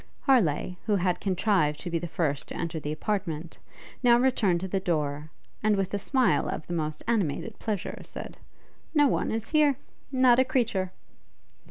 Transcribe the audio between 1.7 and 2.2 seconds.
to be the